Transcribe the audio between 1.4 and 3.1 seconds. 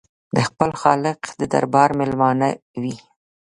دربار مېلمانه وي.